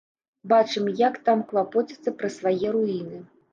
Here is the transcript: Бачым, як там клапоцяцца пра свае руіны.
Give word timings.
Бачым, 0.53 0.87
як 1.01 1.19
там 1.29 1.45
клапоцяцца 1.53 2.17
пра 2.23 2.33
свае 2.39 2.67
руіны. 2.79 3.25